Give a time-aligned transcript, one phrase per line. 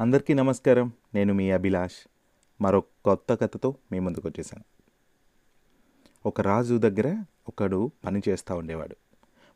[0.00, 0.92] అందరికీ నమస్కారం.
[1.14, 2.08] నేను మీ అభిలాష్.
[2.60, 4.64] మరో కొత్త కథతో మీ ముందుకు వచ్చేసాను.
[6.28, 8.96] ఒక రాజు దగ్గర ఒకడు పని చేస్తూ ఉండేవాడు.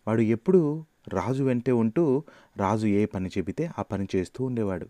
[0.07, 2.23] వాడు ఎప్పుడూ రాజు వెంటే ఉంటూ
[2.57, 4.87] రాజు ఏ పని చెబితే ఆ పని చేస్తూ ఉండేవాడు.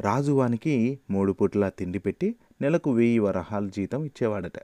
[0.00, 4.58] రాజు వానికి మూడు పూట్ల తిండి పెట్టి నెలకు వెయ్యి వరహాల జీతం ఇచ్చేవాడట.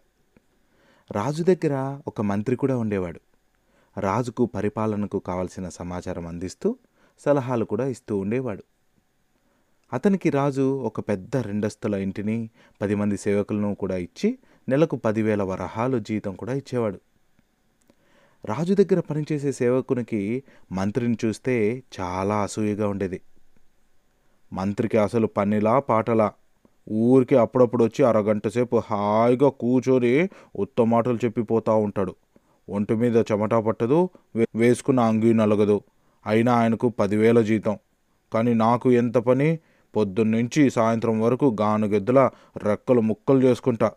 [1.12, 3.20] రాజు దగ్గర ఒక మంత్రి కూడా ఉండేవాడు.
[4.00, 6.76] రాజుకు పరిపాలనకు కావలసిన సమాచారం అందిస్తూ
[7.18, 8.62] సలహాలు కూడా ఇస్తూ ఉండేవాడు.
[9.92, 12.50] అతనికి రాజు ఒక పెద్ద రెండస్తుల ఇంటిని
[12.82, 17.00] పది మంది సేవకులను కూడా ఇచ్చి నెలకు పదివేల వరహాలు జీతం కూడా ఇచ్చేవాడు.
[18.44, 23.20] రాజు దగ్గర పనిచేసే సేవకునికి మంత్రిని చూస్తే చాలా అసూయగా ఉండేది.
[24.52, 26.32] మంత్రికి అసలు పనిలా పాటలా.
[26.90, 32.14] ఊరికి అప్పుడప్పుడు వచ్చి అరగంట సేపు హాయిగా కూర్చొని ఉత్తమాటలు చెప్పిపోతూ ఉంటాడు.
[32.68, 34.10] ఒంటి మీద చెమట పట్టదు
[34.54, 35.80] వేసుకున్న అంగీ నలగదు.
[36.26, 37.78] అయినా ఆయనకు పదివేల జీతం.
[38.32, 39.58] కానీ నాకు ఎంత పని?
[39.96, 43.92] పొద్దున్నుంచి సాయంత్రం వరకు గానుగెద్దుల రెక్కలు ముక్కలు చేసుకుంటా.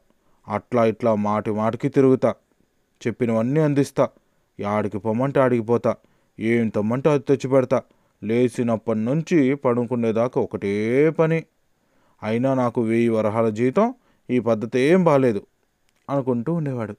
[0.48, 2.36] అట్లా ఇట్లా మాటి మాటికి తిరుగుతా.
[3.08, 4.10] చెప్పినవన్నీ అందిస్తా.
[4.60, 5.96] యాడికి పొమ్మంటే ఆడికి పోతా.
[6.40, 7.82] ఏం తమ్మంటే అది తెచ్చి పెడతా.
[8.24, 11.44] లేచినప్పటి నుంచి పడుకునేదాకా ఒకటే పని.
[12.24, 13.94] అయినా నాకు వెయ్యి వరహాల జీతం
[14.30, 15.42] ఈ పద్ధతి ఏం బాగాలేదు
[16.10, 16.96] అనుకుంటూ ఉండేవాడు.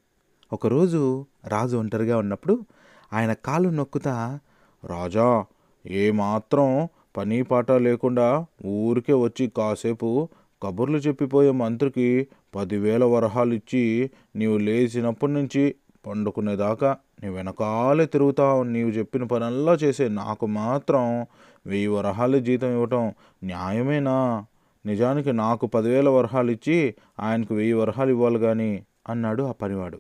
[0.53, 2.67] ఒకరోజు రాజు ఒంటరిగా ఉన్నప్పుడు
[3.13, 4.39] ఆయన కాలు నొక్కుతా
[4.85, 5.45] రాజా
[5.87, 10.29] ఏమాత్రం పని పాట లేకుండా ఊరికే వచ్చి కాసేపు
[10.63, 15.75] కబుర్లు చెప్పిపోయే మంత్రికి పదివేల వరహాలు ఇచ్చి నీవు లేచినప్పటి నుంచి
[16.07, 21.27] పండుకునేదాకా నీ వెనకాలే తిరుగుతావు నీవు చెప్పిన పనల్లా చేసే నాకు మాత్రం
[21.67, 23.15] వెయ్యి వరహాలు జీతం ఇవ్వటం
[23.45, 24.47] న్యాయమేనా?
[24.87, 28.71] నిజానికి నాకు పదివేల వరహాలు ఇచ్చి ఆయనకు వెయ్యి వరహాలు ఇవ్వాలి కానీ
[29.09, 29.99] అన్నాడు ఆ పనివాడు.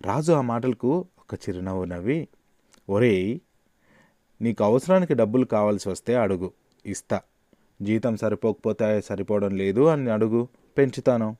[0.00, 2.28] రాజు ఆ మాటలకు ఒక చిరునవ్వు నవ్వి
[2.88, 3.40] ఒరేయ్
[4.42, 6.52] నీకు అవసరానికి డబ్బులు కావాల్సి వస్తే అడుగు.
[6.86, 7.20] ఇస్తా.
[7.82, 10.48] జీతం సరిపోకపోతే సరిపోవడం లేదు అని అడుగు.
[10.78, 11.36] పెంచుతాను.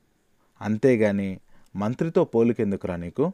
[0.61, 1.41] అంతేగాని
[1.77, 3.33] మంత్రితో పోలికెందుకురా నీకు?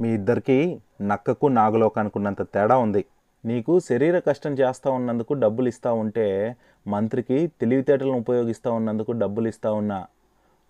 [0.00, 3.04] మీ ఇద్దరికి నక్కకు నాగులోకి అనుకున్నంత తేడా ఉంది.
[3.44, 10.06] నీకు శరీర కష్టం చేస్తూ ఉన్నందుకు డబ్బులు ఇస్తూ ఉంటే మంత్రికి తెలివితేటలను ఉపయోగిస్తూ ఉన్నందుకు డబ్బులు ఇస్తూ ఉన్నా.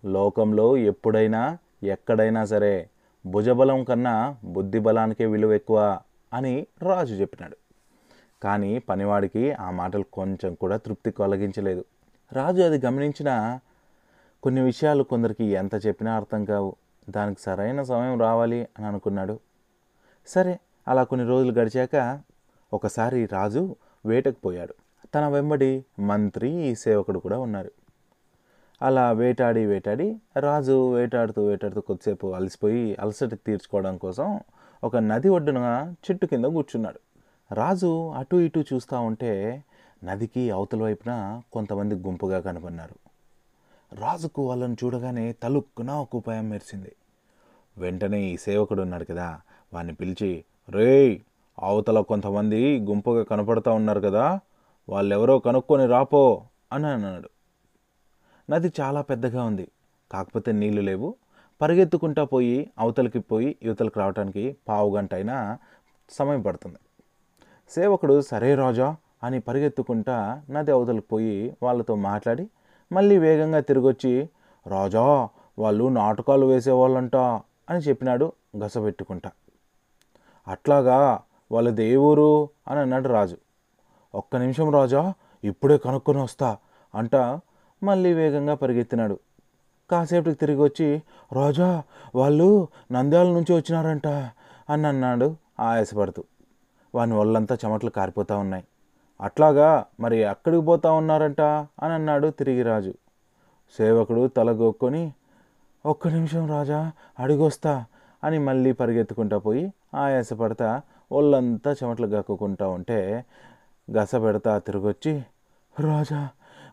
[0.05, 2.89] లోకంలో ఎప్పుడైనా ఎక్కడైనా సరే
[3.25, 5.99] భుజబలం కన్నా బుద్ధి బలానికే విలువ ఎక్కువ
[6.33, 7.57] అని రాజు చెప్పినాడు.
[8.43, 11.85] కానీ పనివాడికి ఆ మాటలు కొంచెం కూడా తృప్తి కలిగించలేదు.
[12.33, 13.59] రాజు అది గమనించిన
[14.43, 16.75] కొన్ని విషయాలు కొందరికి ఎంత చెప్పినా అర్థం కావు.
[17.09, 19.39] దానికి సరైన సమయం రావాలి అని అనుకున్నాడు.
[20.27, 22.19] సరే అలా కొన్ని రోజులు గడిచాక
[22.73, 23.75] ఒకసారి రాజు
[24.05, 24.73] వేటకు పోయాడు.
[25.15, 27.71] తన వెంబడి మంత్రి సేవకుడు కూడా ఉన్నారు.
[28.81, 34.39] అలా వేటాడి వేటాడి రాజు వేటాడుతూ వేటాడుతూ కొద్దిసేపు అలసిపోయి అలసట తీర్చుకోవడం కోసం
[34.83, 37.10] ఒక నది ఒడ్డున చెట్టు కింద కూర్చున్నాడు.
[37.53, 39.63] రాజు అటు ఇటు చూస్తూ ఉంటే
[40.03, 42.95] నదికి అవతల వైపున కొంతమంది గుంపుగా కనపడినారు
[43.93, 46.91] రాజుకు వాళ్ళని చూడగానే తలుక్కున ఒక ఉపాయం మెరిసింది.
[47.77, 49.41] వెంటనే ఈ సేవకుడు ఉన్నాడు కదా
[49.73, 51.19] వాడిని పిలిచి రేయ్
[51.59, 54.39] అవతల కొంతమంది గుంపుగా కనపడుతూ ఉన్నారు కదా
[54.89, 57.29] వాళ్ళెవరో కనుక్కొని రాపో అని అన్నాడు.
[58.49, 59.67] నది చాలా పెద్దగా ఉంది
[60.11, 61.15] కాకపోతే నీళ్ళు లేవు.
[61.61, 65.57] పరిగెత్తుకుంటా పోయి అవతలికి పోయి యువతలకు రావడానికి పావు గంట అయినా
[66.09, 66.77] సమయం పడుతుంది.
[67.71, 72.49] సేవకుడు సరే రాజా అని పరిగెత్తుకుంటా నది అవతలకు పోయి వాళ్ళతో మాట్లాడి
[72.91, 74.29] మళ్ళీ వేగంగా తిరిగొచ్చి
[74.67, 77.15] రాజా వాళ్ళు నాటకాలు వేసేవాళ్ళంట
[77.69, 79.31] అని చెప్పినాడు గసపెట్టుకుంటా
[80.47, 81.19] అట్లాగా
[81.51, 83.37] వాళ్ళ దేవురు అని అన్నాడు రాజు.
[84.15, 86.57] ఒక్క నిమిషం రాజా ఇప్పుడే కనుక్కొని వస్తా
[86.95, 87.15] అంట
[87.83, 89.19] మళ్ళీ వేగంగా పరిగెత్తినాడు.
[89.89, 91.01] కాసేపటికి తిరిగి వచ్చి
[91.33, 91.83] రాజా
[92.15, 94.07] వాళ్ళు నంద్యాల నుంచి వచ్చినారంట
[94.69, 96.23] అని అన్నాడు ఆయాసపడుతూ.
[96.95, 98.63] వాని ఒళ్ళంతా చెమటలు కారిపోతూ ఉన్నాయి.
[99.21, 101.41] అట్లాగా మరి అక్కడికి పోతా ఉన్నారంట?
[101.41, 102.93] అని అన్నాడు తిరిగి రాజు.
[103.77, 105.13] సేవకుడు తలగొక్కొని
[105.85, 107.85] ఒక్క నిమిషం రాజా అడిగొస్తా
[108.23, 110.81] అని మళ్ళీ పరిగెత్తుకుంటా పోయి ఆయాసపడతా
[111.11, 113.25] ఒళ్ళంతా చెమటలు గక్కుకుంటా ఉంటే
[113.91, 115.23] గస పెడతా తిరిగొచ్చి
[115.79, 116.29] రాజా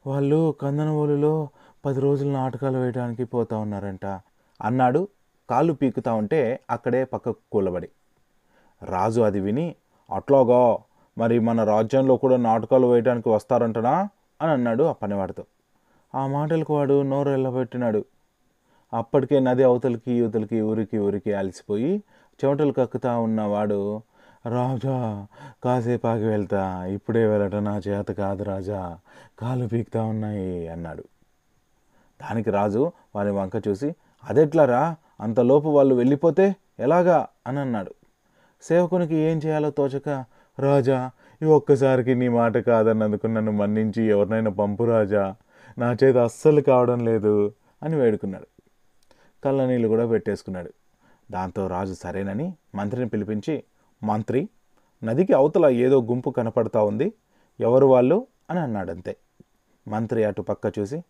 [0.07, 1.49] వాళ్ళు కందనవోలులో
[1.85, 4.07] పది రోజులు నాటకాలు వేయడానికి పోతా ఉన్నారంట
[4.63, 5.09] అన్నాడు.
[5.51, 7.89] కాళ్ళు పీకుతా ఉంటే అక్కడే పక్కకు కూలబడి.
[8.83, 9.75] రాజు అది విని
[10.11, 10.77] అట్లాగా
[11.19, 14.09] మరి మన రాజ్యంలో కూడా నాటకాలు వేయడానికి వస్తారంటనా?
[14.43, 15.45] అని అన్నాడు ఆ పనివాడితో.
[16.15, 18.05] ఆ మాటలకు వాడు నోరు ఎల్లబెట్టినాడు.
[18.93, 22.03] అప్పటికే నది అవతలికి యువతలకి ఊరికి ఊరికి అలసిపోయి
[22.45, 24.03] చెమటలు కక్కుతా ఉన్నవాడు
[24.47, 25.27] రాజా
[25.65, 26.85] కాసేపాకి వెళ్తా.
[26.85, 28.99] ఇప్పుడే వెళ్ళటం నా చేత కాదు రాజా.
[29.39, 31.05] కాలు పీకుతా ఉన్నాయి అన్నాడు.
[32.23, 33.95] దానికి రాజు వారి వంక చూసి
[34.25, 34.97] అదెట్లారా?
[35.21, 37.27] అంతలోపు వాళ్ళు వెళ్ళిపోతే ఎలాగా?
[37.47, 37.95] అని అన్నాడు.
[38.63, 40.25] సేవకునికి ఏం చేయాలో తోచక
[40.59, 41.11] రాజా
[41.43, 45.35] ఈ ఒక్కసారికి నీ మాట కాదన్నందుకు నన్ను మన్నించి ఎవరినైనా పంపు రాజా.
[45.79, 47.53] నా చేత అస్సలు కావడం లేదు
[47.83, 48.47] అని వేడుకున్నాడు.
[49.45, 50.71] కళ్ళ నీళ్ళు కూడా పెట్టేసుకున్నాడు.
[51.31, 53.63] దాంతో రాజు సరేనని మంత్రిని పిలిపించి
[54.03, 54.49] మంత్రి
[55.05, 57.13] నదికి అవతల ఏదో గుంపు కనపడతా ఉంది.
[57.61, 58.27] ఎవరు వాళ్ళు?
[58.51, 59.17] అని అన్నాడంతే.
[59.89, 61.03] మంత్రి అటు పక్క చూసి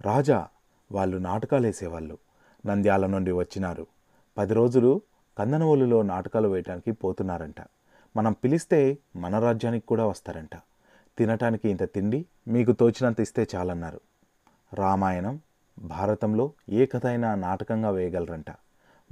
[0.00, 0.46] రాజా
[0.92, 2.18] వాళ్ళు నాటకాలు వేసేవాళ్ళు
[2.66, 3.86] నంద్యాల నుండి వచ్చినారు.
[4.38, 5.00] పది రోజులు
[5.38, 7.56] కందనవోలులో నాటకాలు వేయటానికి పోతున్నారంట.
[8.16, 10.50] మనం పిలిస్తే మన రాజ్యానికి కూడా వస్తారంట.
[11.18, 14.00] తినటానికి ఇంత తిండి మీకు తోచినంత ఇస్తే చాలన్నారు.
[14.74, 15.40] రామాయణం
[15.78, 18.46] భారతంలో ఏ కథ అయినా నాటకంగా వేయగలరంట.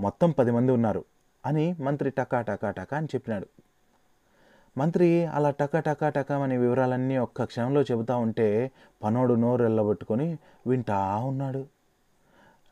[0.00, 1.04] మొత్తం పది మంది ఉన్నారు
[1.46, 3.46] అని మంత్రి టకా టకా టకా అని చెప్పినాడు.
[4.78, 8.70] మంత్రి అలా టకా టకా టకా అనే వివరాలన్నీ ఒక్క క్షణంలో చెబుతా ఉంటే
[9.02, 11.66] పనోడు నోరు ఎల్లబట్టుకొని వింటా ఉన్నాడు.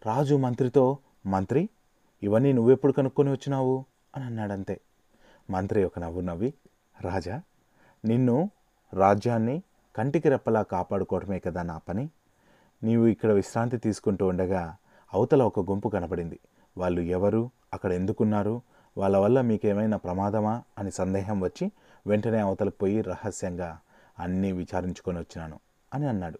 [0.06, 1.69] రాజు మంత్రితో మంత్రి
[2.23, 3.85] ఇవన్నీ నువ్వెప్పుడు కనుక్కొని వచ్చినావు?
[4.17, 4.81] అని అన్నాడంతే.
[5.51, 6.55] మంత్రి ఒక నవ్వు నవ్వి
[7.01, 7.43] రాజా
[8.05, 8.51] నిన్ను
[8.95, 9.63] రాజ్యాన్ని
[9.97, 12.11] కంటికి రెప్పలా కాపాడుకోవటమే కదా నా పని?
[12.83, 14.77] నీవు ఇక్కడ విశ్రాంతి తీసుకుంటూ ఉండగా
[15.15, 16.39] అవతల ఒక గుంపు కనపడింది
[16.79, 17.51] వాళ్ళు ఎవరు?
[17.73, 18.63] అక్కడ ఎందుకున్నారు?
[18.99, 20.63] వాళ్ళ వల్ల మీకేమైనా ప్రమాదమా?
[20.79, 21.73] అని సందేహం వచ్చి
[22.07, 23.79] వెంటనే అవతలకు పోయి రహస్యంగా
[24.19, 25.61] అన్నీ విచారించుకొని వచ్చినాను
[25.95, 26.39] అని అన్నాడు.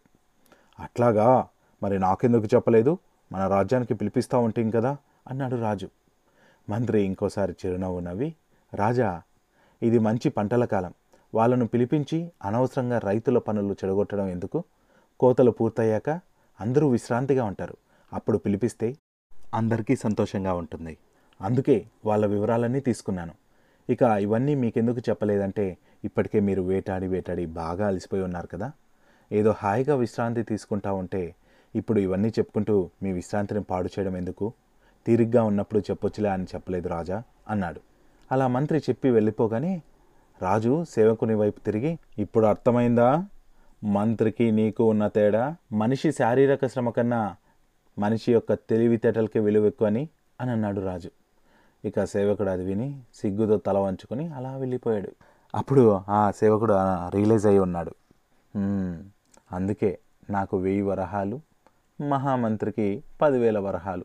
[0.81, 1.49] అట్లాగా?
[1.83, 2.99] మరి నాకెందుకు చెప్పలేదు?
[3.33, 4.97] మన రాజ్యానికి పిలిపిస్తూ ఉంటాం కదా?
[5.31, 5.89] అన్నాడు రాజు.
[6.71, 8.35] మంత్రి ఇంకోసారి చిరునవ్వు నవ్వి
[8.75, 9.23] రాజా
[9.83, 10.95] ఇది మంచి పంటల కాలం.
[11.35, 14.65] వాళ్ళను పిలిపించి అనవసరంగా రైతుల పనులు చెడగొట్టడం ఎందుకు?
[15.21, 16.21] కోతలు పూర్తయ్యాక
[16.61, 17.77] అందరూ విశ్రాంతిగా ఉంటారు.
[18.13, 18.97] అప్పుడు పిలిపిస్తే
[19.55, 20.99] అందరికీ సంతోషంగా ఉంటుంది.
[21.41, 23.35] అందుకే వాళ్ళ వివరాలన్నీ తీసుకున్నాను.
[23.91, 28.73] ఇక ఇవన్నీ మీకెందుకు చెప్పలేదంటే ఇప్పటికే మీరు వేటాడి వేటాడి బాగా అలసిపోయి ఉన్నారు కదా.
[29.33, 31.35] ఏదో హాయిగా విశ్రాంతి తీసుకుంటా ఉంటే
[31.75, 34.53] ఇప్పుడు ఇవన్నీ చెప్పుకుంటూ మీ విశ్రాంతిని పాడు చేయడం ఎందుకు?
[35.07, 37.81] తీరిగ్గా ఉన్నప్పుడు చెప్పొచ్చులే అని చెప్పలేదు రాజా అన్నాడు.
[38.33, 39.83] అలా మంత్రి చెప్పి వెళ్ళిపోగానే
[40.43, 43.09] రాజు సేవకుని వైపు తిరిగి ఇప్పుడు అర్థమైందా?
[43.85, 45.45] మంత్రికి నీకు ఉన్న తేడా?
[45.73, 47.37] మనిషి శారీరక శ్రమ కన్నా
[47.99, 50.09] మనిషి యొక్క తెలివితేటలకి విలువ ఎక్కువ అని
[50.41, 51.11] అని అన్నాడు రాజు.
[51.85, 55.11] ఇక సేవకుడు అది విని సిగ్గుతో తల వంచుకొని అలా వెళ్ళిపోయాడు.
[55.55, 56.75] అప్పుడు ఆ సేవకుడు
[57.15, 57.93] రియలైజ్ అయి ఉన్నాడు.
[59.53, 59.99] అందుకే
[60.31, 61.41] నాకు వెయ్యి వరహాలు
[62.01, 64.05] మహామంత్రికి పదివేల వరహాలు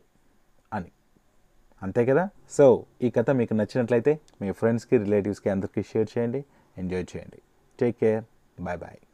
[1.82, 2.28] అంతే కదా?
[2.50, 6.44] సో ఈ కథ మీకు నచ్చినట్లయితే మీ ఫ్రెండ్స్కి రిలేటివ్స్కి అందరికీ షేర్ చేయండి.
[6.78, 7.38] ఎంజాయ్ చేయండి.
[7.80, 8.24] Take care
[8.60, 9.07] bye bye